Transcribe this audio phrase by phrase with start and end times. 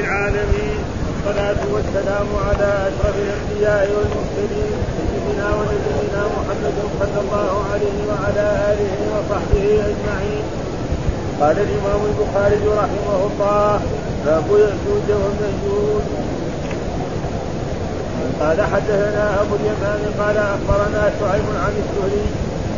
[0.00, 0.78] العالمين.
[1.28, 9.66] والصلاة والسلام على أشرف الأنبياء والمرسلين سيدنا ونبينا محمد صلى الله عليه وعلى آله وصحبه
[9.90, 10.44] أجمعين.
[11.40, 13.80] قال الإمام البخاري رحمه الله
[14.26, 16.06] باب يأجوج ومأجوج
[18.40, 22.26] قال حدثنا أبو اليمان قال أخبرنا شعيب عن الزهري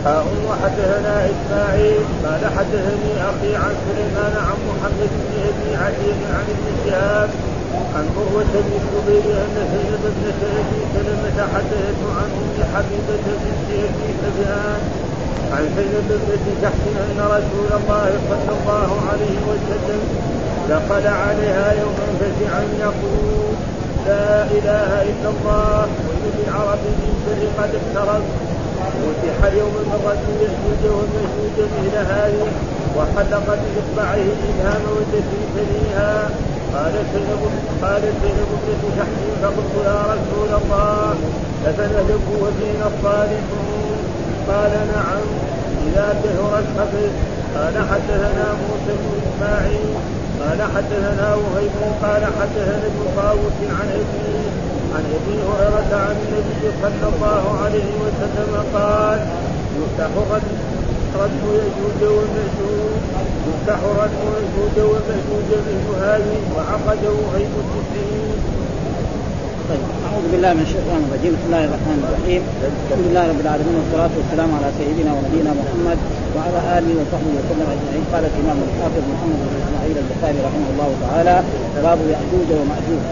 [0.04, 6.66] حاء وحدثنا إسماعيل قال حدثني أخي عن سليمان عن محمد بن أبي عتيق عن ابن
[6.84, 7.30] شهاب
[7.94, 14.08] عن قوة بن الزبير أن زينب ابنة ابي سلمة حدثته عن أم حبيبة بنت أبي
[14.22, 14.80] سفيان
[15.52, 20.02] عن زينب ابنة جحش أن رسول الله صلى الله عليه وسلم
[20.70, 23.54] دخل عليها يوما فزعا يقول
[24.06, 28.22] لا إله إلا الله ويل العرب من شر قد اقترب
[28.80, 32.48] فتح اليوم الرجل يسجد والمسجود مثل هذه
[32.96, 36.30] وحلق باصبعه الابهام والتي ثنيها
[36.74, 37.42] قال زينب
[37.82, 41.14] قال زينب بنت شحم فقلت يا رسول الله
[41.66, 43.98] افنهلك وفينا الصالحون؟
[44.48, 45.26] قال نعم
[45.86, 47.10] إذا كثر الحفظ
[47.56, 49.94] قال حدثنا موسى بن إسماعيل.
[50.40, 51.70] قال حدثنا وهيب.
[52.02, 54.69] قال حدثنا ابن طاووس عن أبيه.
[54.94, 59.18] عن ابي هريرة عن النبي صلى الله عليه وسلم قال
[59.78, 60.12] يفتح
[61.22, 63.02] رد يجوج ومأجوج
[63.48, 68.38] يفتح رد يجوج ومأجوج مثل هذه وعقده غيب التسعين.
[69.68, 71.32] طيب أعوذ بالله من الشيطان الرجيم.
[71.36, 72.42] بسم الله الرحمن الرحيم.
[72.86, 75.98] الحمد لله رب العالمين والصلاة والسلام على سيدنا ونبينا محمد
[76.34, 78.04] وعلى آله وصحبه وسلم أجمعين.
[78.12, 81.36] قال الإمام الحافظ محمد بن إسماعيل البخاري رحمه الله تعالى
[81.86, 83.04] باب يأجوج ومأجوج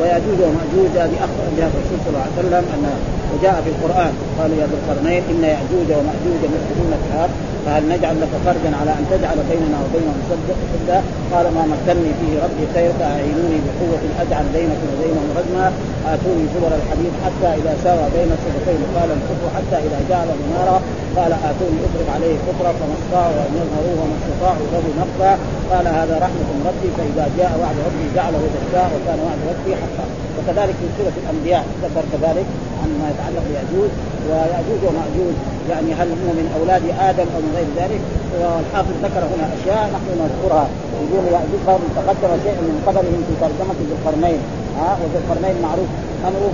[0.00, 0.92] وياجوج ومأجوج.
[1.04, 2.84] هذه اخبر بها الرسول صلى الله عليه وسلم أن
[3.32, 4.12] وجاء في القرآن.
[4.38, 7.34] قالوا يا ذا القرنين إن يأجوج ومأجوج مفسدون في الأرض
[7.66, 10.98] فهل نجعل لك فرجا على أن تجعل بيننا وبينهم سدا
[11.32, 15.66] قال ما مكنني فيه ربي خير فأعينوني بقوة أجعل بينكم وبينهم رجما
[16.12, 20.76] آتوني زبر الحديد حتى إذا ساوى بين السبتين قال الكفر حتى إذا جعل نارا
[21.18, 25.32] قال آتوني أضرب عليه كفرا فما استطاعوا ان يظهروه وما استطاعوا له نقصا
[25.72, 30.06] قال هذا رحمة من ربي فإذا جاء وعد ربي جعله دكا وكان وعد ربي حقا.
[30.36, 32.46] وكذلك في سورة الأنبياء ذكر كذلك
[32.82, 33.90] عما يتعلق بيأجوج
[34.28, 35.34] ويأجوج ومأجوج.
[35.70, 38.02] يعني هل هم من أولاد آدم أو من غير ذلك؟
[38.40, 40.66] والحافظ ذكر هنا أشياء نحن نذكرها.
[41.12, 44.40] يقول يأجوج قوم تقدم شيء من قبلهم في ترجمة ذي القرنين.
[44.78, 45.90] ها وذي القرنين معروف
[46.28, 46.52] امره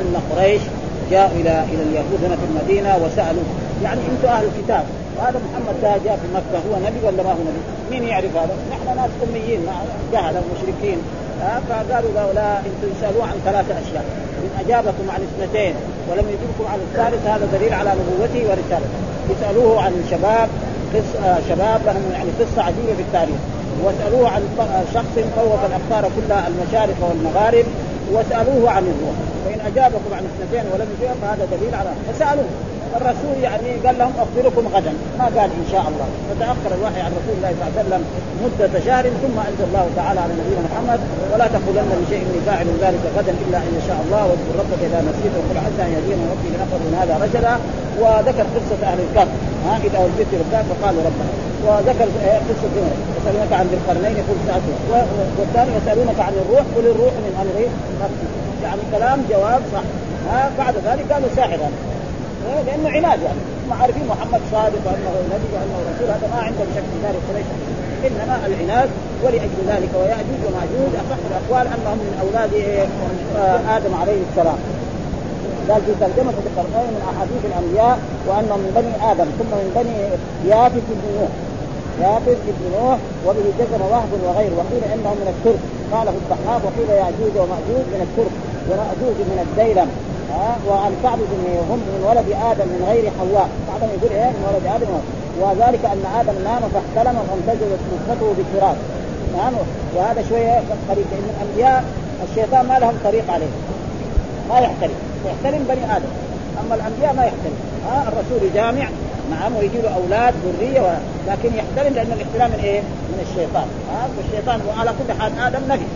[0.00, 0.62] أن قريش
[1.10, 3.46] جاء إلى إلى اليهود هنا في المدينة وسالوا
[3.84, 4.84] يعني أنتم أهل الكتاب.
[5.16, 6.58] وهذا محمد ده جاء في مكة.
[6.68, 9.60] هو نبي ولا ما هو نبي؟ مين يعرف هذا؟ نحن ناس أميين.
[10.12, 10.98] جهله مشركين
[11.68, 14.04] فقالوا لا أنتم يسالوه عن ثلاثة أشياء.
[14.44, 15.74] إن أجابكم عن اثنتين
[16.10, 18.98] ولم يجبكم عن الثالث هذا دليل على نبوته ورسالته.
[19.30, 20.48] يسألوه عن شباب
[20.94, 23.40] قص آه شباب لهم يعني قصة عجيبة في التاريخ.
[23.84, 24.42] واسالوه عن
[24.94, 27.64] شخص فوق الأقطار كلها المشارق والمغارب.
[28.12, 29.16] واسالوه عن الروح.
[29.46, 32.50] فإن أجابكم عن اثنتين ولم يجب فهذا دليل على فسالوه
[33.00, 34.92] الرسول يعني قال لهم أخبركم غدا.
[35.18, 36.08] ما قال إن شاء الله.
[36.28, 38.02] فتأخر الوحي عن رسول الله صلى الله عليه وسلم
[38.44, 41.00] مدة شهر ثم أنزل الله تعالى على نبينا محمد.
[41.32, 44.22] ولا تقولن لشيء اني فاعل ذلك غدا إلا أن شاء الله.
[44.28, 47.54] واذكر ربك إذا نسيت وقل عسى ان يهدينا ربي لنقر من هذا رشدا
[48.00, 49.30] وذكر قصة أهل الكهف
[49.66, 51.32] ها إذا البيت الكهف فقالوا ربنا.
[51.66, 52.08] وذكر
[52.48, 52.74] قصة
[53.16, 54.74] يسألونك عن ذي القرنين يقول سالته
[55.38, 57.56] والثاني يسألونك عن الروح قل الروح من أمر
[58.02, 58.28] نفسي
[58.64, 59.86] يعني كلام جواب صح.
[60.30, 61.58] ها بعد ذلك قالوا ساحر
[62.66, 63.42] لأنه عناد يعني.
[63.66, 67.48] هم عارفين محمد صادق وأنه نبي وأنه رسول هذا ما عندهم شك في ذلك قريش.
[68.06, 68.88] إنما العناد
[69.22, 70.92] ولاجل ذلك ويأجوج ومأجوج.
[71.02, 72.52] أصح الأقوال أنهم من أولاد
[73.76, 74.58] آدم عليه السلام.
[75.68, 79.96] قال في ترجمة القرنين من أحاديث الأنبياء وأنهم من بني آدم ثم من بني
[80.50, 81.32] يافث بن نوح.
[82.02, 85.62] يافث بن نوح وبه جزم وهب وغيره وقيل إنهم من الترك.
[85.92, 88.34] قاله الضحاك وقيل يأجوج ومأجوج من الترك
[88.68, 89.88] ومأجوج من الديلم.
[90.32, 93.48] ها؟ وعن كعب بن هم من ولد آدم من غير حواء.
[93.68, 94.90] بعضهم يقول إيه؟ من ولد آدم.
[95.40, 98.76] وذلك أن آدم نام فاحتلم فامتزجت نطفته بالتراب.
[99.36, 99.54] نعم.
[99.96, 100.54] وهذا شوية
[100.88, 101.84] قريب لأن الأنبياء
[102.28, 103.52] الشيطان ما لهم طريق عليه.
[104.48, 104.98] ما يحترم.
[105.26, 106.12] يحترم بني آدم.
[106.60, 107.56] أما الأنبياء ما يحترم.
[107.86, 108.88] ها؟ الرسول جامع.
[109.30, 110.88] نعم ويجي له أولاد ذرية و...
[111.28, 113.68] لكن يحترم لأن الاحترام من إيه؟ من الشيطان.
[113.92, 115.88] ها؟ والشيطان وعلى كل حال آدم نبي.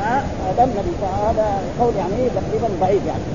[0.00, 0.92] ها؟ آدم نبي.
[1.02, 1.46] فهذا
[1.80, 3.26] قول يعني تقريبا ضعيف يعني.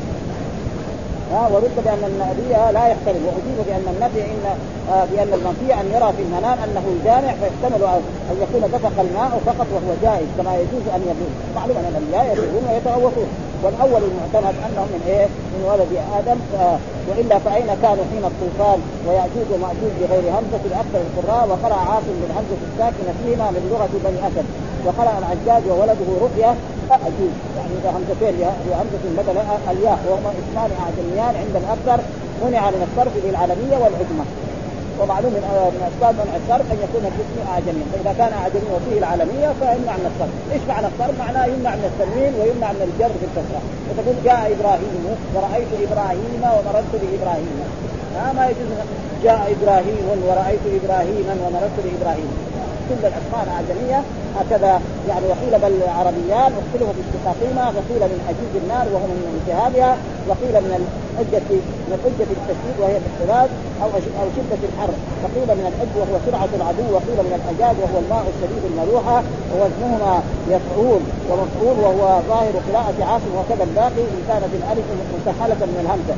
[1.34, 4.46] ها؟ ورد بأن النبي لا يحترم وأجيب بأن النبي ان
[4.92, 7.84] آه بأن المنفي أن يرى في المنام أنه جامع فيحتمل
[8.32, 12.64] ان يكون دفق الماء فقط وهو جائز كما يجوز أن يبول معلوم أن الانبياء يبولون
[12.72, 13.28] ويتغوطون
[13.64, 16.40] والأول المعتمد انهم من إيه؟ من ولد آدم
[17.08, 23.12] وإلا فأين كانوا حين الطوفان ويأجوج ومأجوج بغير همزة أكثر القراء وقرأ عاصم بالهمزة الساكنة
[23.20, 24.46] فيهما من لغة بني أسد
[24.86, 26.52] وقرأ العجاج وولده رؤيا
[26.92, 29.38] أجوز يعني إذا همزتين بهمزة بدل
[29.72, 32.04] الياء وهما اسمان أعجميان عند الأكثر
[32.46, 34.26] منع من الصرف للعالمية والعجمة
[35.04, 35.44] ومعلوم من
[35.76, 40.08] من أسباب منع الصرف أن يكون الاسم اعجميا فإذا كان اعجميا وفيه العالمية فيمنع من
[40.12, 44.42] الصرف، إيش معنى الصرف؟ معناه يمنع من التنوين ويمنع من الجر في الكسرة، فتقول جاء
[44.56, 45.04] إبراهيم
[45.34, 47.56] ورأيت إبراهيم ومررت بإبراهيم.
[48.16, 48.70] ها ما يجوز
[49.26, 52.30] جاء إبراهيم ورأيت إبراهيما ومررت بإبراهيم.
[52.90, 54.00] كل الأسماء الاعجميه
[54.40, 59.92] هكذا يعني وقيل بل عربيان واختلفوا في اشتقاقهما وقيل من اجيج النار وهو من التهابها
[60.30, 61.48] وقيل من الحجة
[61.88, 63.50] من الحجة التشديد وهي الاختلاف
[63.82, 63.90] أو
[64.22, 64.94] أو شدة الحر.
[65.24, 69.18] وقيل من الحج وهو سرعة العدو وقيل من الاجاج وهو الماء الشديد الملوحة
[69.52, 70.14] ووزنهما
[70.56, 74.86] يفعول ومفعول وهو ظاهر قراءة عاصم وكذا الباقي إن كانت الألف
[75.18, 76.16] مسهلة من الهمزة.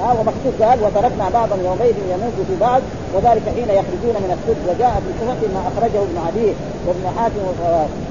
[0.00, 2.82] ها ومكتوب قال وتركنا بعضا يومئذ يموت في بعض
[3.14, 6.50] وذلك حين يخرجون من السد وجاء في الكفر ما أخرجه ابن عدي
[6.86, 7.42] وابن حاتم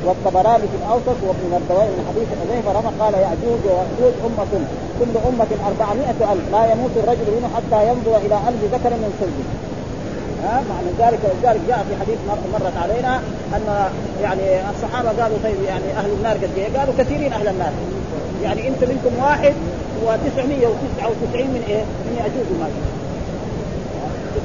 [0.06, 4.53] والطبراني في الأوسط وابن مردوي من حديث حذيفه رمى قال يأجوج ويأجوج أمة
[5.00, 6.45] كل أمة 400 ألف.
[6.56, 9.47] لا يموت الرجل منه حتى يمضي إلى ألف ذكر من صلبه
[10.44, 12.18] ها؟ معنى ذلك ولذلك جاء في حديث
[12.53, 13.13] مرت علينا
[13.56, 13.65] أن
[14.21, 17.71] يعني الصحابة قالوا طيب يعني أهل النار قد إيه؟ قالوا كثيرين أهل النار.
[18.44, 19.53] يعني أنت منكم واحد
[20.06, 22.88] و999 من إيه؟ من يأجوج وماجوج.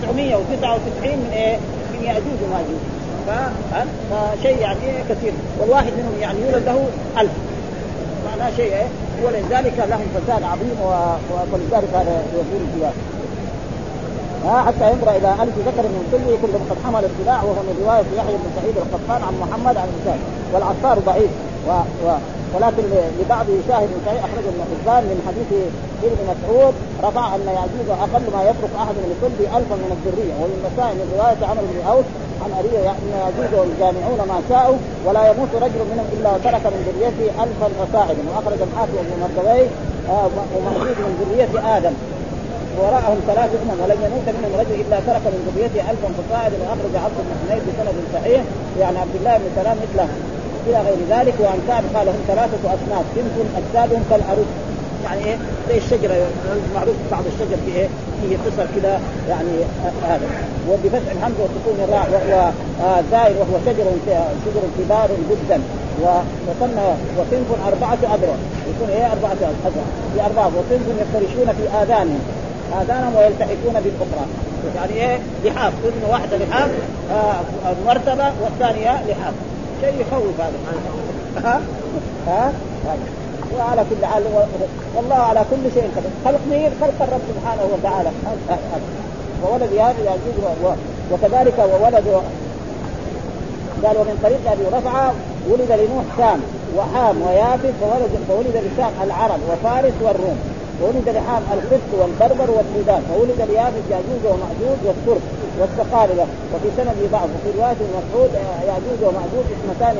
[0.03, 1.57] 999 من إيه؟
[1.93, 2.83] من يأجوج وماجوج.
[4.11, 5.33] فشيء يعني كثير.
[5.61, 6.87] والواحد منهم يعني يولد له
[7.19, 7.31] ألف.
[8.27, 8.87] معناه شيء إيه؟
[9.25, 10.77] ولذلك لهم فساد عظيم
[11.53, 12.93] ولذلك هذا يقول الجواب
[14.67, 18.37] حتى ينظر إلى ألف ذكر من كله كل قد حمل السلاح وهو من رواية يحيى
[18.37, 20.19] بن سعيد القطان عن محمد عن الإنسان.
[20.53, 21.31] والعطار ضعيف.
[21.67, 21.71] و...
[22.05, 22.09] و...
[22.55, 22.83] ولكن
[23.21, 25.51] لبعض شاهد صحيح اخرج ابن حبان من حديث
[26.09, 26.75] ابن مسعود
[27.07, 30.35] رفع أن يعجوز أقل ما يترك أحد من كل الفا من الذرية.
[30.41, 32.07] ومن مسائل رواية عمرو بن اوس
[32.43, 37.29] عن ابي أن يعجوز الجامعون ما شاءوا ولا يموت رجل منهم إلا ترك من ذريته
[37.45, 39.65] الفا فصاعدا وأخرج الحاكم بن مردوي
[40.13, 41.95] آه ومعجوز من ذرية آدم.
[42.81, 47.19] وراءهم ثلاث أمم ولم يموت منهم رجل إلا ترك من ذريته الفا فصاعدا وأخرج عبد
[47.27, 48.43] بن حميد بسند صحيح
[48.81, 50.09] يعني عبد الله بن سلام مثله.
[50.67, 51.35] إلى غير ذلك
[51.69, 54.47] كعب قال هم ثلاثة أصناف صنف أجسادهم كالعروس.
[55.05, 55.37] يعني إيه؟
[55.69, 56.15] زي الشجرة
[56.75, 57.89] معروف بعض الشجر في إيه؟
[58.23, 59.49] فيه قصر كذا يعني
[60.09, 60.27] هذا.
[60.27, 62.51] آه وبفتح الحمد وسكون الراء وهو
[62.89, 63.85] آه زائر وهو شجر
[64.45, 65.61] شجر كبار جدا.
[66.03, 66.89] وسمى
[67.19, 68.37] وصنف أربعة اذرع
[68.71, 69.85] يكون إيه؟ أربعة اذرع
[70.15, 72.21] في أربعة وصنف يفترشون في اذانهم
[72.81, 74.27] آذانهم ويلتحقون بالأخرى.
[74.77, 75.73] يعني إيه؟ لحاف.
[75.85, 76.71] اذن واحدة لحاف
[77.13, 77.35] آه
[77.87, 79.35] مرتبة والثانية لحاف.
[79.81, 80.59] شيء يخوف هذا.
[81.45, 81.61] ها؟
[82.27, 82.53] ها؟
[83.59, 84.23] وعلى كل حال
[84.97, 88.11] والله على كل شيء قدير خلق مين؟ خلق الرب سبحانه وتعالى.
[89.43, 90.37] وولد هذا يعجوز
[91.13, 92.23] وكذلك وولد
[93.85, 95.15] قال ومن طريق أبي رفعة
[95.51, 96.41] ولد لنوح سام
[96.77, 100.39] وحام ويافث فولد فولد لسام العرب وفارس والروم.
[100.83, 105.23] وولد لحام القبط والبربر والسودان وولد ليافث ياجوج ومأجوج والترك.
[105.61, 108.31] والصقالبة وفي سند بعض وفي رواية مسعود
[108.69, 109.97] ياجوج وماجوج اثنتان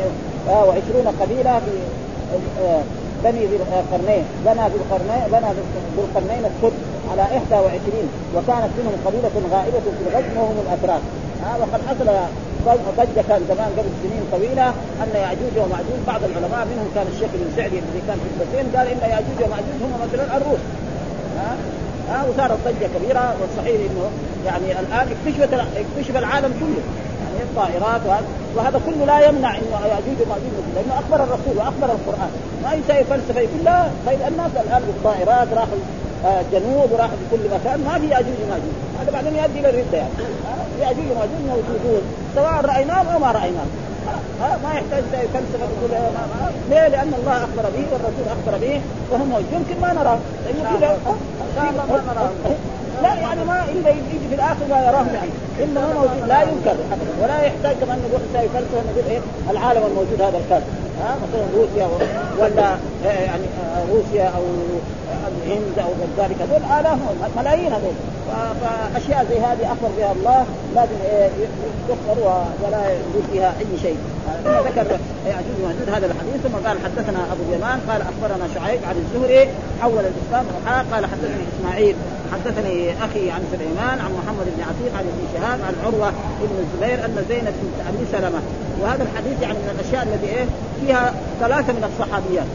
[0.49, 1.75] وعشرون قبيلة في
[3.25, 5.63] بني ذي القرنين بنى ذي القرنين بنى ذي
[5.99, 6.77] القرنين السد
[7.11, 11.01] على 21 وكانت منهم قبيلة غائبة في الغزو وهم الأتراك.
[11.61, 12.09] وقد حصل
[12.99, 14.69] ضجه كان زمان قبل سنين طويلة
[15.03, 18.87] أن ياجوج وماجوج بعض العلماء منهم كان الشيخ بن سعدي الذي كان في البسين قال
[18.87, 20.63] إن ياجوج وماجوج هم مثلا الروس
[22.11, 24.11] ها وصارت ضجة كبيرة والصحيح إنه
[24.47, 26.83] يعني الآن اكتشفت اكتشف العالم كله
[27.25, 32.31] يعني الطائرات وهذا وهذا كله لا يمنع إنه ياجوج وماجوج لأنه أخبر الرسول وأخبر القرآن.
[32.65, 35.79] ما يساوي فلسفة يقول لا طيب الناس الآن بالطائرات راحوا
[36.53, 40.13] جنوب وراح في كل مكان ما في ياجوج وماجوج هذا بعدين يؤدي إلى الردة يعني
[40.81, 42.03] ياجوج وماجوج موجودون
[42.35, 43.71] سواء رايناهم أو ما رايناهم
[44.41, 45.03] ها ما يحتاج
[45.35, 49.81] فلسفه تقول ما ما ليه؟ لأن الله أخبر به والرسول أخبر به وهم موجود يمكن
[49.81, 50.19] ما نراه.
[50.45, 52.31] لأنه كذا ما نراه.
[53.03, 55.31] لا يعني ما إلا يجي في الآخر ما يراه يعني
[55.65, 56.29] إنه هو موجود.
[56.29, 56.77] لا ينكر
[57.23, 61.89] ولا يحتاج كمان نقول فلسفة نقول إيه العالم الموجود هذا الكافر ها؟ مثلا روسيا
[62.39, 63.45] ولا يعني
[63.93, 64.43] روسيا أو
[65.29, 67.93] الهند أو ذلك هذول الاف ملايين هذول.
[68.61, 70.47] فأشياء زي هذه أخبر بها الله.
[70.75, 70.97] لازم
[71.89, 73.99] تخبر ولا يوجد فيها أي شيء.
[74.45, 76.43] ذكر يعجوز وماجوج هذا الحديث.
[76.43, 79.49] ثم قال حدثنا أبو اليمان قال أخبرنا شعيب عن الزهري
[79.83, 80.47] حول الإسلام
[80.93, 81.97] قال حدثني إسماعيل
[82.33, 87.05] حدثني أخي عن سليمان عن محمد بن عتيق عن ابن شهاب عن عروة بن الزبير
[87.05, 88.41] أن زينب بنت أبي سلمة.
[88.81, 90.45] وهذا الحديث يعني من الأشياء التي إيه؟
[90.81, 92.47] فيها ثلاثة من الصحابيات.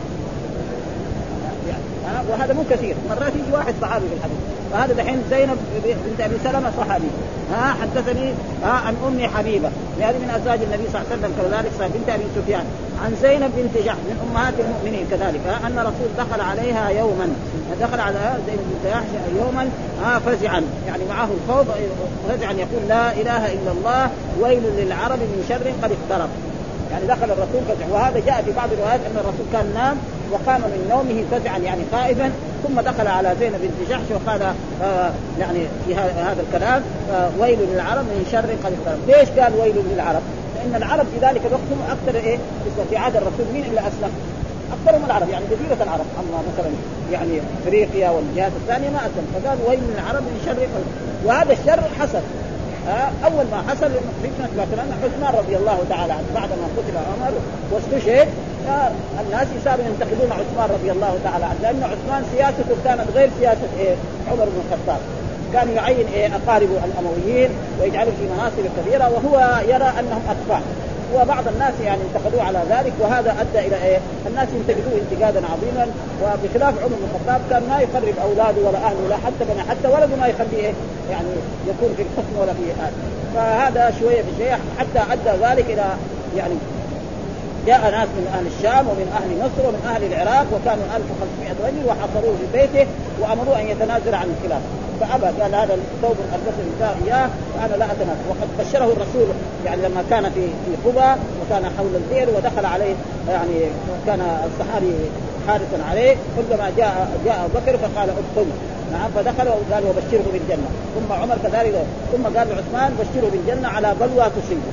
[1.67, 2.95] يعني وهذا مو كثير.
[3.09, 4.37] مرات يجي واحد صحابي في الحديث.
[4.73, 7.07] فهذا دحين زينب بنت أبي سلمة صحابي
[7.51, 9.69] ها حدثني ها عن أم حبيبة.
[9.99, 12.65] هذه من أزواج النبي صلى الله عليه وسلم كذلك بنت أبي سفيان.
[13.03, 15.41] عن زينب بنت جحش من أمهات المؤمنين كذلك.
[15.47, 17.27] ها أن رسول دخل عليها يوما.
[17.81, 19.69] دخل على زينب بنت جحش يوما
[20.03, 20.63] ها فزعا.
[20.87, 21.67] يعني معه الخوف
[22.29, 24.09] فزعا يقول لا إله إلا الله
[24.41, 26.29] ويل للعرب من شر قد اقترب.
[26.93, 29.97] يعني دخل الرسول فزع وهذا جاء في بعض الروايات أن الرسول كان نام
[30.31, 32.31] وقام من نومه فزعا يعني خائفا
[32.63, 34.41] ثم دخل على زينب بنت جحش وقال
[34.83, 36.81] آه يعني في هذا الكلام
[37.13, 38.73] آه ويل للعرب من شر قد
[39.07, 40.21] ليش قال ويل للعرب؟
[40.55, 42.37] لأن العرب في ذلك الوقت هم أكثر إيه؟
[42.89, 44.11] في عهد الرسول مين اللي أسلم؟
[44.73, 46.05] اكثرهم العرب يعني جزيره العرب.
[46.19, 46.71] أما مثلا
[47.11, 49.27] يعني إفريقيا والجهات الثانية ما أسلم.
[49.33, 50.67] فقال ويل للعرب من شر
[51.25, 52.21] وهذا الشر حصل.
[53.25, 53.91] أول ما حصل
[54.23, 57.33] فتنة مثلا عثمان رضي الله تعالى عنه بعد ما قتل عمر
[57.71, 58.27] واستشهد
[59.25, 63.95] الناس صاروا ينتقدون عثمان رضي الله تعالى عنه لأن عثمان سياسته كانت غير سياسة إيه
[64.31, 64.99] عمر بن الخطاب.
[65.53, 67.49] كان يعين إيه أقارب الأمويين
[67.81, 70.61] ويجعلهم في مناصب كبيرة وهو يرى أنهم اتباع
[71.15, 75.87] وبعض الناس يعني انتقدوه على ذلك وهذا أدى إلى إيه؟ الناس ينتقدوه انتقادا عظيما
[76.21, 80.15] وبخلاف عمر بن الخطاب كان ما يقرب أولاده ولا أهله ولا حتى بني حتى ولده
[80.15, 80.73] ما يخليه إيه؟
[81.11, 81.27] يعني
[81.67, 82.93] يكون في الحكم ولا في هذا
[83.35, 85.85] فهذا شوية بشويه حتى أدى ذلك إلى
[86.37, 86.53] يعني
[87.67, 92.35] جاء ناس من أهل الشام ومن أهل مصر ومن أهل العراق وكانوا 1500 رجل وحصروه
[92.39, 92.87] في بيته
[93.21, 98.21] وامروه أن يتنازل عن الخلافه فأبى قال هذا الثوب البسه النساء إياه وأنا لا اتنازل
[98.29, 99.27] وقد بشره الرسول
[99.65, 102.95] يعني لما كان في في قبى وكان حول البئر ودخل عليه
[103.29, 103.59] يعني
[104.07, 104.93] كان الصحابي
[105.47, 108.47] حارسا عليه كلما جاء جاء أبو بكر فقال ادخل.
[108.91, 110.67] نعم فدخل وقال وبشره بالجنة.
[110.95, 111.73] ثم عمر كذلك
[112.11, 114.71] ثم قال لعثمان بشره بالجنة على بلوى تصيبه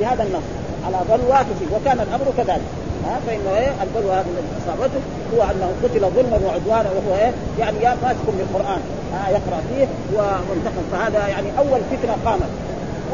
[0.00, 0.42] بهذا النص
[0.86, 2.83] على بلوى تصيب وكان الأمر كذلك.
[3.06, 5.00] ها فإنه إيه؟ البلوى هذا الذي اصابته
[5.34, 8.80] هو أنه قتل ظلما وعدوانا وهو إيه؟ يعني ماسك بالقرآن.
[9.14, 10.84] ها يقرأ فيه ومنتقم.
[10.92, 12.50] فهذا يعني أول فتنة قامت.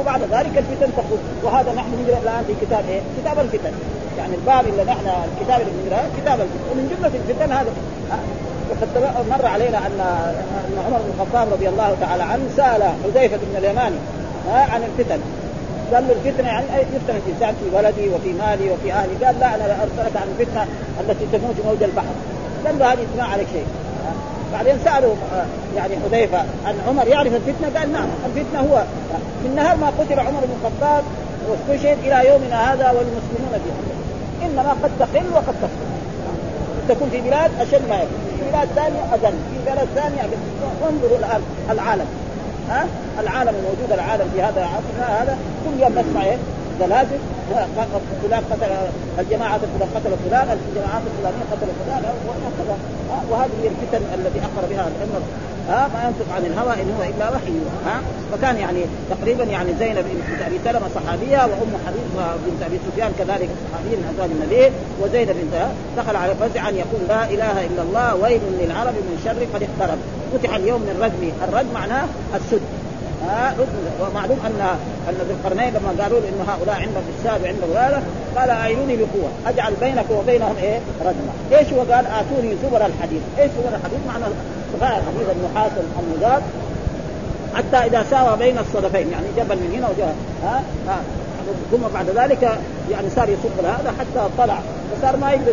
[0.00, 3.72] وبعد ذلك الفتن تخرج وهذا نحن نقرأ الآن في كتاب إيه؟ كتاب الفتن.
[4.18, 6.64] يعني الباب اللي نحن الكتاب اللي بنقراه كتاب الفتن.
[6.70, 7.72] ومن جملة الفتن هذا
[8.70, 8.88] وقد
[9.30, 10.00] مر علينا أن
[10.68, 13.96] أن عمر بن الخطاب رضي الله تعالى عنه سأل حذيفة بن اليماني
[14.48, 15.20] عن الفتن.
[15.94, 19.82] قال له الفتنة يعني يفتن الانسان في ولدي وفي مالي وفي أهلي؟ قال لا أنا
[19.82, 20.66] أرسلك عن الفتنة
[21.00, 22.14] التي تموت موج البحر.
[22.66, 23.66] قال له هذه ما عليك شيء.
[24.52, 25.14] بعدين سألوا
[25.76, 28.82] يعني حذيفة عن عمر يعرف الفتنة؟ قال نعم الفتنة هو
[29.44, 31.04] من نهار ما قتل عمر بن الخطاب
[31.48, 35.90] واستشهد إلى يومنا هذا والمسلمون في إنما قد تقل وقد تقل
[36.88, 38.20] تكون في بلاد أشد ما يكون.
[38.38, 40.22] في بلاد ثانية أقل في بلاد ثانية.
[40.82, 42.06] أقل الآن العالم.
[43.20, 46.36] العالم الموجود العالم في هذا العصر هذا كل يوم نسمع إيه؟
[46.80, 47.18] زلازل
[48.22, 48.72] فلان قتل
[49.18, 52.76] الجماعة فلان قتل فلان الجماعات الفلانية قتل فلان وهكذا
[53.30, 55.20] وهذه هي الفتن التي أخبر بها الأمة.
[55.68, 57.52] ها ما ينطق عن الهوى إن هو إلا وحي.
[57.86, 58.00] ها
[58.32, 58.80] فكان يعني
[59.10, 62.08] تقريبا يعني زينب بنت أبي سلمة صحابية وأم حبيب
[62.46, 64.70] بنت أبي سفيان كذلك صحابيه من ازواج النبي.
[65.02, 65.66] وزينب بنت
[65.96, 69.98] دخل على فزعا يقول لا إله إلا الله ويل للعرب من شر قد اقترب.
[70.32, 72.04] فتح اليوم من رجم الرجم معناه
[72.34, 72.60] السد.
[74.00, 74.76] ومعلوم ان
[75.08, 78.02] أن ذي القرنين لما قالوا انه هؤلاء عندهم افساد وعندهم هذا
[78.36, 83.22] قال أعينوني بقوة أجعل بينك وبينهم إيه؟ رجما إيش هو قال؟ آتوني زبر الحديد.
[83.38, 84.24] إيش زبر الحديد؟ معنى
[84.82, 86.42] الحديد النحاس المضاد
[87.54, 91.00] حتى إذا ساوى بين الصدفين يعني جبل من هنا وجبل ها؟ ها؟
[91.70, 92.58] ثم بعد ذلك
[92.90, 94.58] يعني صار يصب هذا حتى طلع.
[94.92, 95.52] فصار ما يقدر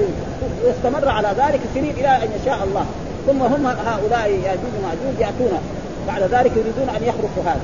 [0.66, 2.86] يستمر على ذلك سنين إلى أن يشاء الله.
[3.28, 5.60] ثم هم هؤلاء ياجوج وماجوج يأتون.
[6.08, 7.62] بعد ذلك يريدون أن يخرقوا هذا.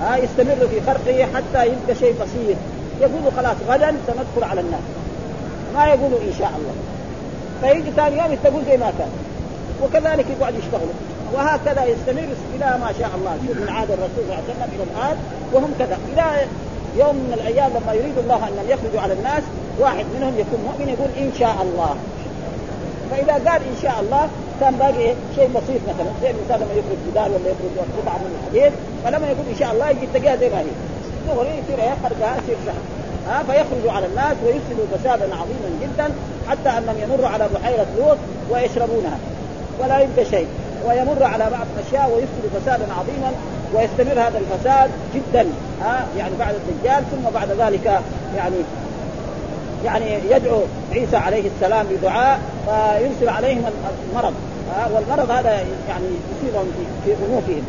[0.00, 2.56] ها يستمر في خرقه حتى يبقى شيء بسيط.
[3.00, 4.80] يقولوا خلاص غدا سندخل على الناس.
[5.74, 6.74] ما يقولوا إن شاء الله.
[7.60, 9.10] فيجي ثاني يوم يتقول زي ما كان.
[9.82, 10.98] وكذلك يقعد يشتغلوا.
[11.34, 13.38] وهكذا يستمر إلى ما شاء الله.
[13.48, 15.16] شوف من عاد الرسول صلى الله عليه وسلم إلى الآن
[15.52, 15.98] وهم كذا.
[16.12, 16.46] إلى
[16.96, 19.42] يوم من الأيام لما يريد الله أن يخرجوا على الناس
[19.78, 21.94] واحد منهم يكون مؤمن يقول إن شاء الله.
[23.10, 24.28] فإذا قال إن شاء الله
[24.60, 28.72] كان باقي شيء بسيط مثلا زي الانسان لما يخرج جدار ولا يخرج قطعه من الحديد
[29.04, 30.72] فلما يقول إن شاء الله يجي تلاقيها زي ما هي.
[31.28, 32.82] دغري يصير يخرجها يصير شهر.
[33.28, 36.14] ها فيخرج على الناس ويفسدوا فسادا عظيما جدا
[36.48, 38.18] حتى انهم يمروا على بحيرة لوط
[38.50, 39.18] ويشربونها.
[39.80, 40.46] ولا يبقى شيء.
[40.86, 43.32] ويمر على بعض الأشياء ويفسد فسادا عظيما
[43.74, 45.46] ويستمر هذا الفساد جدا.
[45.82, 48.00] ها يعني بعد الدجال ثم بعد ذلك
[48.36, 48.56] يعني
[49.84, 50.60] يعني يدعو
[50.92, 53.64] عيسى عليه السلام بدعاء فيرسل عليهم
[54.10, 54.34] المرض.
[54.94, 55.50] والمرض هذا
[55.88, 56.66] يعني يصيبهم
[57.04, 57.62] في انوفهم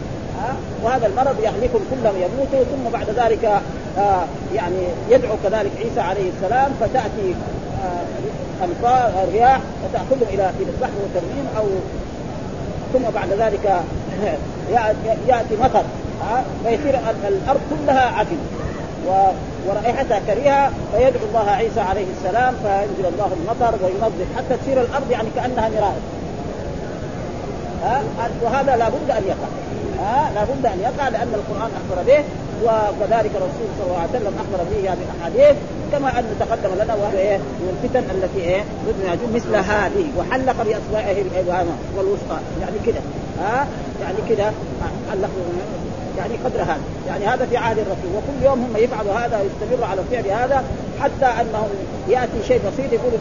[0.84, 3.62] وهذا المرض يهلكهم كلهم يموتوا ثم بعد ذلك
[3.98, 4.24] آه،
[4.56, 7.36] يعني يدعو كذلك عيسى عليه السلام فتأتي
[8.64, 11.66] انفار آه، الرياح فتأخذهم إلى إلى البحر وترميم أو
[12.94, 13.82] ثم بعد ذلك
[15.28, 15.84] يأتي مطر.
[16.22, 18.38] ها فيصير الأرض كلها عفن
[19.68, 25.28] ورائحتها كريهة فيدعو الله عيسى عليه السلام فينزل الله المطر وينظف حتى تصير الأرض يعني
[25.36, 26.02] كأنها مرايه
[27.84, 28.02] ها؟
[28.44, 29.50] وهذا لابد أن يقع.
[30.00, 32.24] ها؟ لابد أن يقع لأن القرآن أخبر به
[32.64, 35.58] وكذلك الرسول صلى الله عليه وسلم أخبر به هذه الأحاديث
[35.92, 38.64] كما أن تقدم لنا وهو إيه؟ من الفتن التي إيه؟
[39.36, 42.38] مثل هذه وحلق باصبعه الابهام والوسطى.
[42.62, 43.00] يعني كده.
[43.42, 43.68] ها؟
[44.02, 44.52] يعني كده.
[45.12, 45.30] حلق
[46.20, 46.82] يعني قدر هذا.
[47.08, 48.12] يعني هذا في عهد الرسول.
[48.16, 50.64] وكل يوم هم يفعلوا هذا ويستمروا على فعل هذا
[51.02, 51.70] حتى أنهم
[52.08, 53.20] يأتي شيء بسيط يقولوا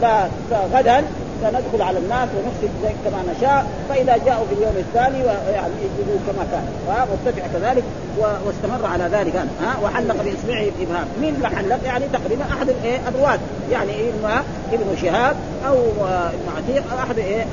[0.73, 1.03] غدا
[1.41, 5.19] سندخل على الناس ونفسد كما نشاء فإذا جاءوا في اليوم الثاني
[5.53, 6.63] يعني يجدوا كما كان.
[6.87, 7.83] مرتفع كذلك
[8.17, 9.35] واستمر على ذلك.
[9.35, 13.39] ها وحلق باصبعه الابهام مين اللي حلق؟ يعني تقريبا أحد الايه الرواد.
[13.71, 14.43] يعني إما
[14.73, 15.35] ابن شهاب
[15.67, 15.75] أو
[16.09, 17.45] ابن عتيق أو أحد إيه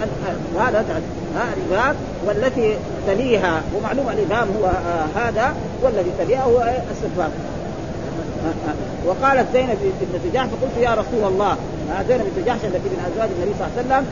[0.59, 0.85] هذا
[1.37, 2.77] ها الإبهام والتي
[3.07, 3.63] تليها.
[3.77, 7.31] ومعلوم الإبهام هو آه هذا والذي تليها هو السفاف
[9.07, 9.79] وقالت زينب
[10.13, 11.57] بنت جحش فقلت يا رسول الله
[12.09, 14.05] زينب بنت جحش التي من أزواج النبي صلى الله عليه وسلم.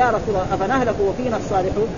[0.00, 1.88] يا رسول الله أفنهلك وفينا الصالحون؟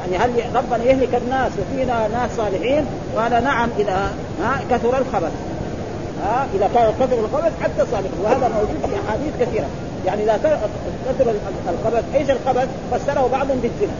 [0.00, 2.84] يعني هل ربنا يهلك الناس وفينا ناس صالحين؟
[3.16, 4.10] قال نعم اذا
[4.42, 5.32] ها كثر الخبث.
[6.24, 9.66] ها اذا كان كثر الخبث حتى الصالح وهذا موجود في أحاديث كثيرة.
[10.06, 10.58] يعني اذا
[11.08, 11.34] كثر
[11.68, 13.96] الخبث إيش الخبث؟ فسره بعضهم بالزنا.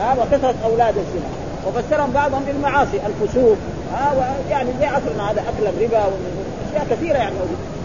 [0.00, 1.30] ها وكثرة أولاد الزنا.
[1.66, 3.56] وفسرهم بعضهم بالمعاصي الفسوق
[3.92, 4.14] ها
[4.50, 7.76] يعني زي عصرنا هذا أكل الربا واشياء كثيرة يعني موجودة.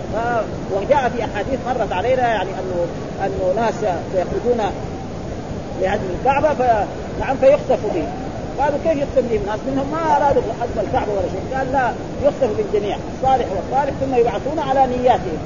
[0.72, 2.86] وجاء في أحاديث مرت علينا يعني انه
[3.26, 3.76] أنه ناس
[4.16, 4.72] يخرجون
[5.82, 6.88] لهدم الكعبة ف
[7.20, 8.04] نعم فيخسف به
[8.60, 11.92] قالوا كيف يخسف به الناس منهم ما أرادوا هدم الكعبة ولا شيء قال لا
[12.24, 15.38] يخسف بالجميع الصالح والصالح ثم يبعثون على نياتهم.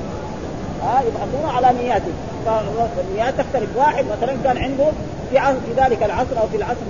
[0.83, 2.13] ها يبعثون على نياتهم.
[2.45, 4.85] فالنيات تختلف واحد مثلا كان عنده
[5.29, 6.81] في في ذلك العصر أو في العصر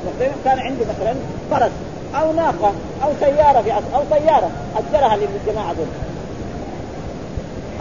[0.45, 1.15] كان عنده مثلا
[1.51, 1.71] فرس
[2.21, 2.71] أو ناقة
[3.03, 5.85] أو سيارة في عصر أو طياره أجرها للجماعة دول.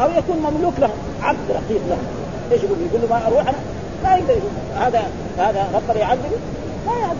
[0.00, 0.90] أو يكون مملوك له
[1.22, 1.98] عبد رقيق له.
[2.52, 3.58] إيش يقول؟ يقول له ما أروح أنا.
[4.04, 4.40] ما يقدر
[4.78, 5.02] هذا
[5.38, 6.38] هذا ربنا يعذبه.
[6.86, 7.18] ما يعذب.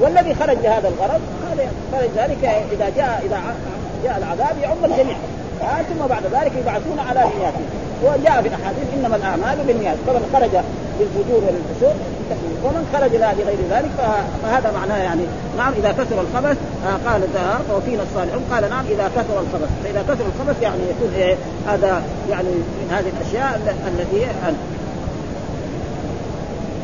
[0.00, 3.40] والذي خرج لهذا الغرض هذا خرج ذلك إذا جاء إذا
[4.04, 5.16] جاء العذاب يعم الجميع.
[5.60, 9.96] ثم بعد ذلك يبعثون على نياتهم وجاء في الأحاديث إنما الأعمال بالنيات.
[10.06, 10.54] فمن خرج
[11.00, 11.96] للفجور وللفسوق
[12.64, 13.90] ومن خرج لغير ذلك
[14.42, 15.22] فهذا معناه يعني
[15.56, 16.56] نعم إذا كثر الخبث
[16.86, 17.22] آه قال
[17.76, 19.68] وفينا الصالحون قال نعم إذا كثر الخبث.
[19.84, 21.36] فإذا كثر الخبث يعني يكون إيه
[21.68, 24.26] هذا يعني من هذه الأشياء التي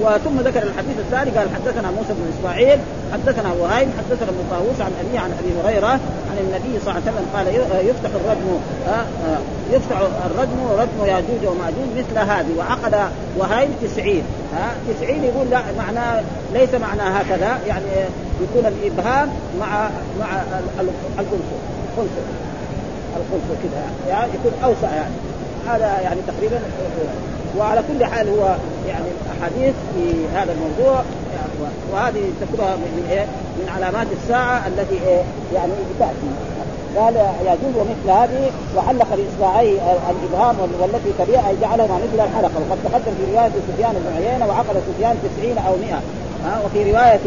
[0.03, 2.79] وثم ذكر الحديث الثاني قال حدثنا موسى بن إسماعيل
[3.13, 7.13] حدثنا وهيب حدثنا ابن طاووس عن ابي عن أبي هريرة عن النبي صلى الله عليه
[7.13, 7.47] وسلم قال
[7.87, 8.59] يفتح الردم
[9.73, 12.95] يفتح الردم ردم ياجوج وماجوج مثل هذه وعقد
[13.39, 14.23] وهيب تسعين
[14.55, 16.23] ها تسعين يقول لا معناه
[16.55, 17.85] ليس معناه هكذا يعني
[18.43, 19.29] يكون الإبهام
[19.61, 19.89] مع
[20.21, 20.43] مع
[21.19, 22.23] القنصل القنصل
[23.17, 25.15] القنصل كذا يعني يكون أوسع يعني
[25.69, 26.61] هذا يعني تقريبا
[27.59, 28.57] وعلى كل حال هو
[28.89, 31.03] يعني الاحاديث في هذا الموضوع
[31.93, 33.27] وهذه تكتبها من إيه؟
[33.59, 35.23] من علامات الساعة التي إيه؟
[35.55, 36.31] يعني تأتي
[36.97, 43.15] قال يجوز مثل هذه وعلق باصبعيه الإبهام والتي تبيع أي جعلهما مثل الحلقة وقد تقدم
[43.19, 46.01] في رواية سفيان بن عيينة وعقد سفيان تسعين أو 100
[46.45, 47.25] ها وفي رواية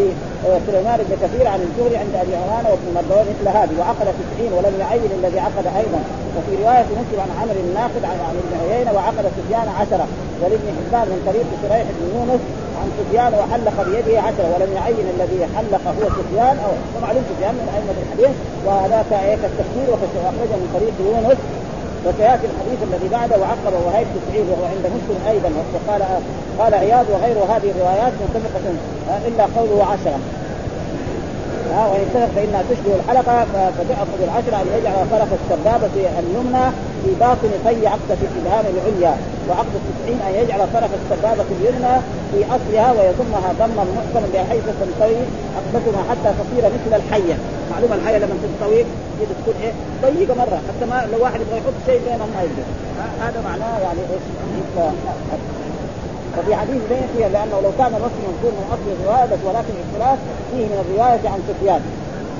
[0.47, 4.51] آه، سليمان بن كثير عن الزهري عند أبي عمان وابن مردون مثل هذه وعقد تسعين
[4.53, 5.99] ولم يعين الذي عقد أيضا.
[6.37, 10.07] وفي رواية مسلم عن عمرو الناقد عن ابن عيينة وعقد سفيان عشرة
[10.41, 12.41] ولابن حبان من طريق شريح بن يونس
[12.79, 17.67] عن سفيان وحلق بيده عشرة ولم يعين الذي حلق هو سفيان أو ومعلوم سفيان من
[17.75, 18.33] أئمة الحديث
[18.67, 21.39] وذاك إيه كالتفسير واخرجه من طريق يونس.
[22.05, 26.01] وسيأتي الحديث الذي بعده وعقب وهيب تسعيد وهو عند مسلم أيضا وقال
[26.59, 28.65] قال عياض وغير هذه الروايات متفقة
[29.27, 30.19] إلا قوله عشرة.
[31.73, 33.45] وان اتفق فانها تشبه الحلقة
[33.77, 36.65] فتعقد بالعشره أن يجعل طرف السبابة اليمنى
[37.03, 39.17] في باطن في عقده الابهام العليا
[39.49, 41.95] وعقد التسعين أن يجعل طرف السبابة اليمنى
[42.31, 45.21] في أصلها ويضمها ضما محكما بحيث تنطوي
[45.57, 47.37] عقدتها حتى تصير مثل الحية.
[47.71, 48.85] معلومه الحية لما تنطوي
[49.19, 52.65] تكون إيه؟ ضيقة مرة حتى ما لو واحد يبغى يحط شيء بينهم ما يقدر
[53.21, 54.23] هذا معناه يعني إيش؟
[56.37, 60.19] وفي حديث بين فيها لأنه لو كان الوصف منقول من أصل الرواية ولكن الاختلاف
[60.51, 61.81] فيه من الرواية عن سفيان.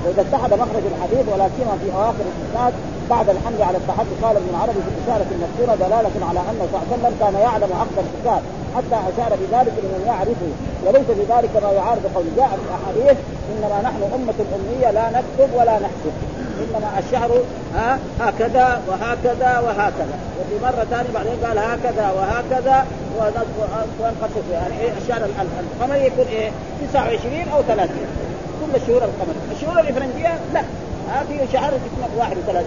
[0.04, 2.72] وإذا اتحد مخرج الحديث ولا سيما في أواخر الإسناد
[3.10, 6.86] بعد الحمد على التحدي قال ابن العربي في الإشارة المذكورة دلالة على أنه صلى الله
[6.86, 8.42] عليه وسلم كان يعلم عقد الكتاب
[8.76, 10.50] حتى أشار بذلك لمن يعرفه.
[10.84, 12.26] وليس بذلك ما يعارض قول.
[12.38, 13.18] جاء في الأحاديث
[13.52, 16.14] إنما نحن أمة أمية لا نكتب ولا نحسب.
[16.60, 17.30] انما الشهر
[17.74, 20.16] ها هكذا وهكذا وهكذا.
[20.40, 22.86] وفي مرة ثانية بعدين قال هكذا وهكذا
[24.00, 25.28] ونقص يعني إيه الشهر
[25.80, 26.50] القمري يكون إيه
[26.92, 27.88] 29 أو 30
[28.60, 30.60] كل الشهور القمريه، الشهور الافرنجيه لا.
[31.10, 31.72] ها في شهر
[32.18, 32.64] 31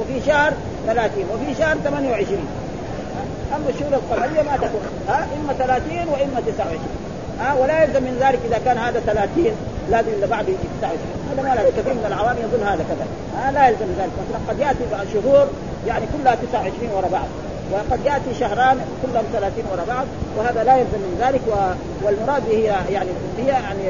[0.00, 0.52] وفي شهر
[0.86, 2.38] 30 وفي شهر 28
[3.56, 4.82] أما الشهور القمرية ما تكون.
[5.08, 6.78] ها إما 30 وإما 29
[7.40, 9.44] ها ولا يلزم من ذلك إذا كان هذا 30
[9.90, 10.98] لازم اللي بعده يجي 29
[11.30, 13.06] هذا ما لا كثير من العوام يظن هذا كذا.
[13.36, 14.10] ها لا يلزم ذلك.
[14.22, 15.46] مثلا قد يأتي شهور
[15.86, 17.28] يعني كلها 29 ورا بعض.
[17.72, 20.06] وقد يأتي شهران كلهم 30 ورا بعض.
[20.36, 21.40] وهذا لا يلزم من ذلك.
[21.48, 21.54] و...
[22.04, 23.84] والمراد هي يعني هي يعني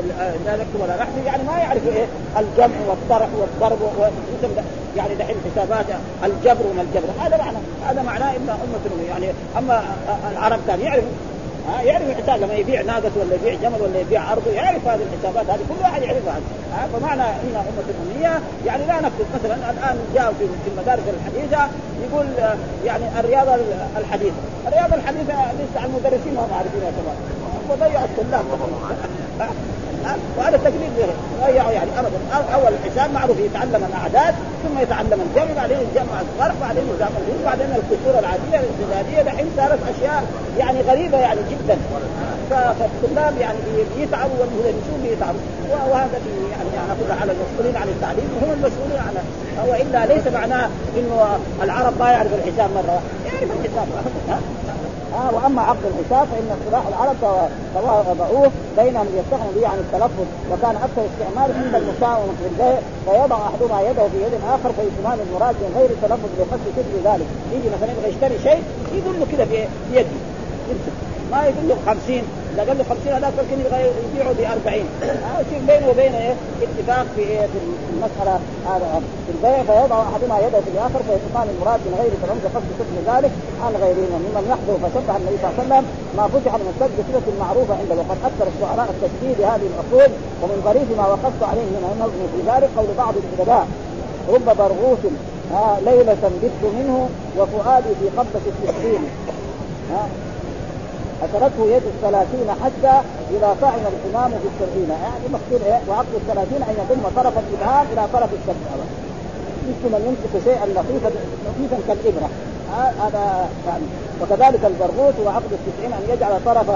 [0.46, 2.06] نكتب ولا نحن يعني ما يعرف إيه؟
[2.38, 4.04] الجمع والطرح والضرب و...
[4.96, 5.86] يعني دحين حسابات
[6.24, 7.08] الجبر وما الجبر.
[7.20, 9.26] هذا معنى هذا معناه ان أمة يعني
[9.58, 9.82] أما
[10.32, 11.04] العرب كان يعرف
[11.68, 15.50] ها يعرف الحساب لما يبيع ناقة ولا يبيع جمل ولا يبيع ارض يعرف هذه الحسابات
[15.50, 16.40] هذه كل واحد يعرفها.
[16.72, 21.68] ها فمعنى هنا أمة الاميه يعني لا نكتب مثلا الآن جاء في المدارس الحديثة
[22.04, 22.26] يقول
[22.86, 23.54] يعني الرياضه
[23.96, 27.16] الحديثة، الرياضه الحديثة لسه المدرسين ما هم عارفينها كمان.
[27.70, 28.44] وضيعوا الطلاب
[30.38, 30.92] وهذا تقليد
[31.44, 32.18] ضيعوا يعني ابدا
[32.54, 37.66] أول الحساب معروف يتعلم الأعداد ثم يتعلم الجمع بعدين الجمع الصرف بعدين نظام الهند بعدين
[37.66, 40.24] الكسور العادية الاستداديه دحين صارت أشياء
[40.58, 41.78] يعني غريبة يعني جدا.
[42.50, 43.58] فالطلاب يعني
[43.98, 45.40] يتعبوا والمدرسون بيتعبوا
[45.90, 46.18] وهذا
[46.50, 49.14] يعني أقول على المسؤولين عن التعليم وهم المسؤولين عن
[49.68, 53.86] والا ليس معناه إنه العرب ما يعرف الحساب مرة يعرف الحساب
[55.14, 57.48] آه وأما عقد الحساب فإن اصطلاح العرب
[58.10, 63.82] وضعوه بينهم ليستغنوا به عن التلفظ وكان أكثر استعماله عند المساومة في البيع فيضع أحدهما
[63.82, 67.26] يده في يد آخر فيسمان المراد من غير التلفظ بقصد كتب ذلك.
[67.52, 68.62] يجي مثلا يبغى يشتري شيء
[68.94, 69.44] يقول له كذا
[69.92, 70.06] بيده
[71.32, 72.22] ما يقول له 50
[72.54, 74.84] إذا قال له 50 هذاك ممكن يبيعه ب 40
[75.40, 77.58] يصير بينه وبينه إيه؟ اتفاق في إيه؟ في
[77.94, 78.34] المسألة
[78.70, 78.88] هذا.
[79.26, 83.32] في البيع فيضع أحدهما يده في الآخر فيتقال المراد من غير تلمذ قصد كتب ذلك
[83.64, 85.84] عن غيرهم ممن يحضر فشبه النبي صلى الله عليه وسلم
[86.16, 87.94] ما فتح من السد بصفة معروفة عنده.
[88.00, 90.10] وقد أكثر الشعراء التشديد هذه العقود
[90.42, 93.66] ومن ظريف ما وقفت عليه من النظم في ذلك قول بعض الأدباء.
[94.34, 95.02] رب برغوث
[95.54, 99.02] آه ليلة بت منه وفؤادي في قبضة التسليم.
[101.24, 102.94] أثرته يد الثلاثين حتى
[103.36, 108.02] إذا طعن الإمام في السبعين يعني مقصود إيه؟ وعقد الثلاثين أن يضم طرف الإبهام إلى
[108.12, 108.74] طرف السبعة
[109.68, 111.10] مثل من يمسك شيئا لطيفا
[111.44, 112.28] لطيفا كالإبرة.
[113.02, 113.84] هذا يعني
[114.22, 116.66] وكذلك البرغوث وعقد التسعين أن يجعل طرف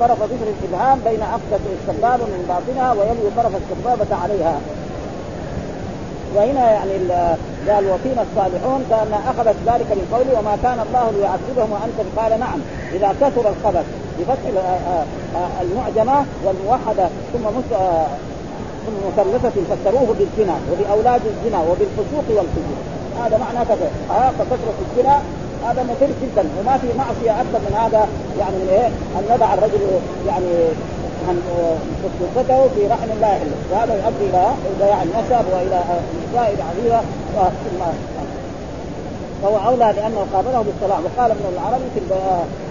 [0.00, 4.60] طرف ظفر الإبهام بين عقدة السبابة من باطنها ويلوي طرف السبابة عليها.
[6.36, 6.92] وهنا يعني
[7.68, 12.60] قال وفينا الصالحون كان أخذت ذلك من قوله وما كان الله ليعذبهم وانت قال نعم
[12.92, 13.86] إذا كثر الخبث
[14.18, 14.50] بفتح
[15.62, 17.44] المعجمة والموحدة ثم
[18.86, 22.80] ثم مثلثة فسروه بالزنا وبأولاد الزنا وبالفسوق والفجور
[23.24, 23.90] هذا معنى كذا.
[24.10, 25.18] آه فكثرة الزنا
[25.66, 28.08] هذا مثير جدا وما في معصية أكثر من هذا.
[28.40, 29.80] يعني من إيه؟ أن يضع الرجل
[30.28, 30.52] يعني
[32.02, 33.28] خصوصته في رحم الله.
[33.36, 35.80] يحل وهذا يؤدي إلى إلى يعني نسب والى
[36.32, 37.02] مسائل عظيمه
[39.42, 42.00] فهو أولى لأنه قابله بالصلاح وقال ابن العربي في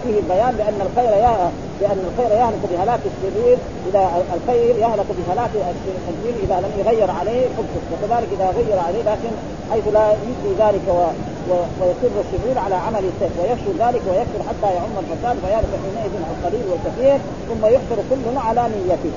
[0.03, 3.57] فيه البيان بأن الخير يا بان الخير يهلك بهلاك الشرير
[3.89, 7.81] إذا الخير يهلك بهلاك الشرير إذا لم يغير عليه حبه.
[7.91, 9.31] وكذلك إذا غير عليه لكن
[9.71, 13.33] حيث لا يجري ذلك و ويصر الشرير على عمل السيف.
[13.39, 19.11] ويخشى ذلك ويكثر حتى يعم الفساد فيهلك حينئذ القليل والكثير ثم يحصر كل على نيته.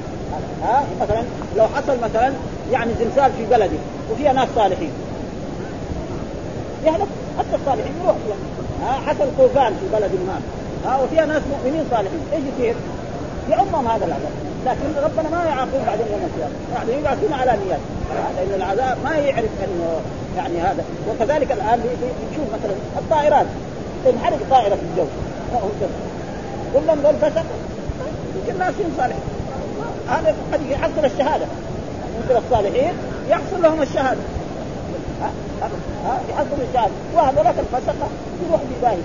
[0.62, 1.22] ها؟ مثلا
[1.57, 2.33] لو حصل مثلا
[2.72, 3.79] يعني زلزال في بلدي
[4.12, 4.92] وفيها ناس صالحين.
[6.85, 8.16] يهلك حتى الصالحين يروح
[8.83, 10.62] ها؟ حصل طوفان في بلد ما.
[10.85, 12.21] ها وفيها ناس مؤمنين صالحين.
[12.33, 12.75] إيش يصير؟
[13.51, 14.33] يعمهم هذا العذاب.
[14.66, 16.55] لكن ربنا ما يعاقبهم بعدين يوم القيامة.
[16.75, 17.81] يعني يبعثون على نيات.
[18.37, 20.01] لأن العذاب ما يعرف أنه
[20.37, 20.85] يعني هذا.
[21.09, 23.47] وكذلك الآن بنشوف مثلا الطائرات.
[24.05, 25.07] تنحرق طائرة في الجو.
[26.75, 27.45] كلهم دول فسق.
[28.37, 29.23] يمكن ناس صالحين.
[30.09, 31.47] هذا قد يحصل الشهادة.
[32.25, 32.92] مثل الصالحين
[33.29, 34.21] يحصل لهم الشهادة.
[35.23, 36.92] ها؟ يحصل الشهادة.
[37.14, 38.09] وهذولك الفسقه
[38.49, 39.05] يروح ذلك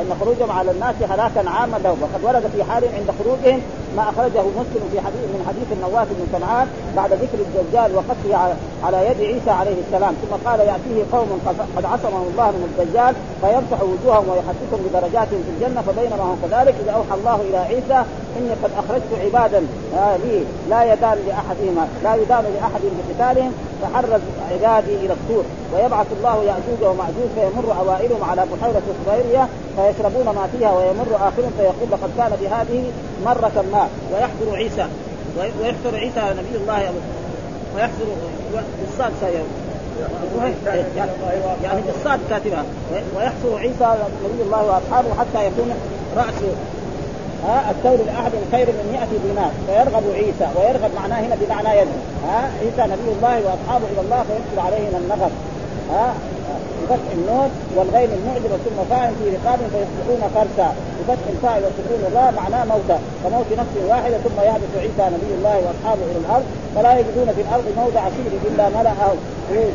[0.00, 2.02] أن خروجهم على الناس هلاكا عاما لهم.
[2.02, 3.62] وقد ورد في حال عند خروجهم
[3.96, 8.98] ما أخرجه مسلم في حديث من حديث النواس بن سمعان بعد ذكر الدجال وقتله على
[9.08, 10.14] يد عيسى عليه السلام.
[10.22, 11.40] ثم قال يأتيه قوم
[11.76, 16.92] قد عصمهم الله من الدجال فيمسح وجوههم ويحدثهم بدرجاتهم في الجنة فبينما هم كذلك إذا
[16.92, 17.98] أوحى الله إلى عيسى
[18.36, 19.66] إني قد أخرجت عبادا
[19.98, 23.52] آه لي لا يدان لاحدهما لا يدان لأحد بقتالهم
[23.82, 24.20] فحرز
[24.52, 25.44] عبادي إلى الطور.
[25.74, 31.88] ويبعث الله يأجوج ومأجوج فيمر أوائلهم على بحيرة صغيريه فيشربون ما فيها ويمر آخرهم فيقول
[31.90, 32.92] لقد كان بهذه
[33.24, 33.83] مرة ما.
[34.12, 34.86] ويحضر عيسى
[35.38, 36.92] ويحضر عيسى نبي الله
[37.76, 38.06] ويحضر
[38.80, 39.12] بالصاد
[41.62, 42.64] يعني بالصاد كاتبها
[43.16, 43.94] ويحصر عيسى
[44.24, 45.74] نبي الله وأصحابه حتى يكون
[46.16, 46.34] رأس
[47.44, 49.50] ها الثور لاحد خير من 100 دينار.
[49.66, 54.66] فيرغب عيسى ويرغب معناه هنا بمعنى يدعو ها عيسى نبي الله وأصحابه إلى الله فيدخل
[54.66, 55.30] عليهم النغب
[55.90, 56.14] ها.
[56.84, 60.68] بفتح النون والغين المعجبة ثم فاعل في رقاب فيصبحون فرسا.
[60.98, 62.98] بفتح الفاء وسكون الراء معناه موتى.
[63.22, 66.44] كموت نفس واحدة ثم يهبط عيسى نبي الله وأصحابه إلى الأرض.
[66.74, 69.14] فلا يجدون في الأرض موضع سير إلا ملأه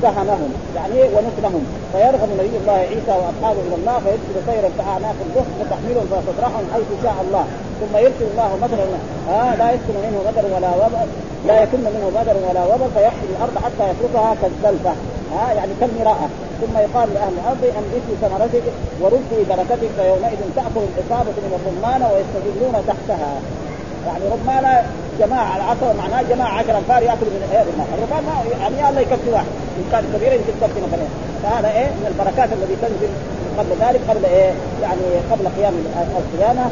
[0.03, 6.07] دهمهم يعني ونكلهم فيرغب نبي الله عيسى وأصحابه إلى الله فيرسل طيرا كاعناق البخت فتحملهم
[6.11, 7.45] فتطرحهم حيث شاء الله.
[7.79, 8.85] ثم يرسل الله مطرا
[9.35, 11.07] آه لا يسكن منه بدر ولا وبر
[11.47, 14.93] لا يكن منه بدر ولا وبر فيحصي الأرض حتى يتركها كالزلفة.
[15.33, 16.27] ها يعني كالمراءة
[16.61, 18.65] ثم يقال لأهل الأرض انبتوا ثمرتك
[19.01, 23.31] ورزقوا بركتك فيومئذ تأكل الإصابة من الرمان ويستظلون تحتها.
[24.07, 24.83] يعني رمانة
[25.19, 29.29] جماعة العصر معناه جماعة عشر أنفار يأكلوا من إيه الرمان، الرمان ما يعني الله يكفي
[29.35, 31.11] واحد، إن كان كبيرة يمكن تكفي نفرين،
[31.43, 33.11] فهذا إيه؟ من البركات الذي تنزل
[33.59, 34.51] قبل ذلك قبل إيه؟
[34.83, 35.73] يعني قبل قيام
[36.21, 36.65] القيامة.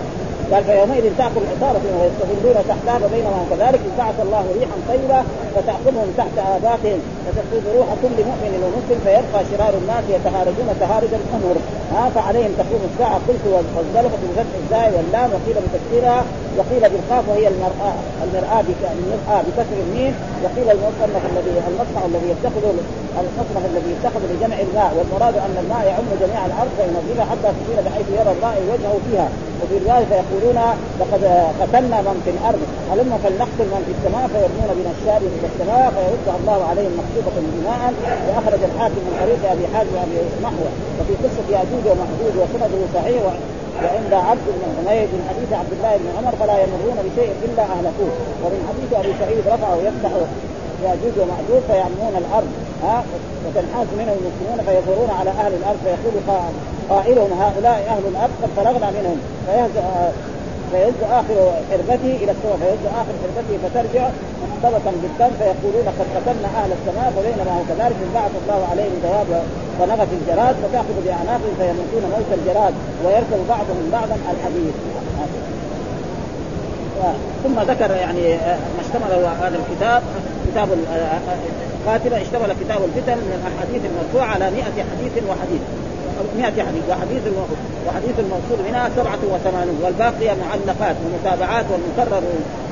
[0.51, 5.19] قال فيومئذ تأكل العصابه ويستظلون تحتها فبينما هم كذلك بعث الله ريحا طيبة
[5.57, 11.55] فتأخذهم تحت اباتهم فتفوز روح كل مؤمن ومسلم فيبقى شرار الناس يتهارجون تهارج الأمر.
[11.93, 13.43] ها فعليهم تقوم الساعة قلت
[13.75, 16.21] والزلفه بفتح الزاي واللام وقيل بتكسيرها
[16.57, 18.63] وقيل بالقاف وهي المرآة المرآة
[18.97, 22.63] المرآة بكسر الميم وقيل المصنف الذي المصنع الذي يتخذ
[23.21, 24.89] المصنف الذي يتخذ لجمع الماء.
[24.97, 29.29] والمراد أن الماء يعم جميع الأرض فينزلها حتى تصير بحيث يرى الرائي وجهه فيها.
[29.59, 30.59] وفي رواية فيقولون
[30.99, 31.23] لقد
[31.61, 32.61] قتلنا من في الأرض.
[32.91, 37.93] هلم فلنقتل من في السماء فيرمون بنشار إلى السماء فيردها الله عليهم مكتوبه دماء
[38.27, 43.21] وأخرج الحاكم من طريق أبي حازم وأبي محوى وفي قصة يأجوج ومأجوج وسنده صحيح
[43.83, 48.13] وعند عبد بن حميد من حديث عبد الله بن عمر فلا يمرون بشيء إلا أهلكوه.
[48.43, 50.11] ومن حديث أبي سعيد رفعه يفتح
[50.85, 52.51] يأجوج ومأجوج فيعمون الأرض.
[52.83, 52.97] ها؟
[53.45, 56.15] وتنحاز منهم المسلمون فيظهرون على أهل الأرض فيقول
[56.89, 59.19] قائلهم هؤلاء أهل الأرض قد فرغنا منهم.
[60.71, 61.37] فيهز آخر
[61.71, 64.03] حربته إلى السماء فيهز آخر حربته فترجع
[64.51, 69.43] مرتبطا بالدم فيقولون قد قتلنا أهل السماء فبينما هو كذلك بعث الله عليهم ذواب
[69.79, 72.73] ونغت الجراد فتأخذ باعناقهم فيموتون موت الجراد
[73.05, 74.75] ويركب بعضهم بعضا الحديث
[77.43, 78.35] ثم ذكر يعني
[78.75, 80.01] ما اشتمل هذا الكتاب
[80.51, 80.69] كتاب
[81.85, 85.61] القاتلة اشتمل كتاب الفتن من الأحاديث المرفوعة على 100 حديث وحديث.
[86.37, 87.23] 100 حديث وحديث
[87.87, 92.21] وحديث الموصول منها 87 والباقية معلقات ومتابعات والمكرر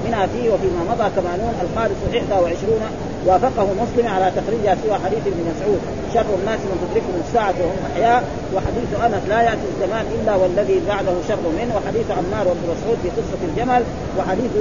[0.08, 1.99] منها فيه وفيما مضى 80 الخالص
[2.41, 2.79] 21
[3.26, 5.82] وافقه مسلم على تخريجها سوى حديث ابن مسعود.
[6.14, 8.24] شر الناس من تدركهم الساعة وهم أحياء.
[8.56, 11.74] وحديث أنس لا يأتي الزمان إلا والذي بعده شر منه.
[11.78, 13.84] وحديث عمار وابن مسعود في قصة الجمل.
[14.18, 14.54] وحديث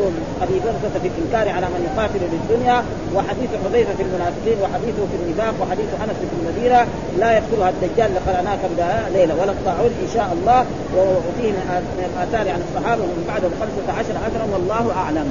[0.44, 2.78] أبي بردة في الإنكار على من يقاتل للدنيا.
[3.14, 4.58] وحديث حذيفة في المنافقين.
[4.64, 5.54] وحديثه في النفاق.
[5.62, 6.80] وحديث أنس في المدينة.
[7.22, 8.62] لا يدخلها الدجال لقرأناك
[9.16, 10.60] ليلة ولا الطاعون إن شاء الله.
[10.96, 11.50] وفيه
[11.98, 15.28] من الآثار عن الصحابة ومن بعدهم خمسة عشر أجرا والله أعلم.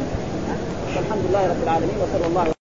[1.02, 1.98] الحمد لله رب العالمين.
[2.04, 2.62] وصلى الله